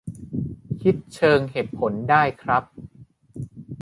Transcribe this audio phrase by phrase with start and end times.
[0.81, 2.63] คิดเชิงเหตุผลได้ครับ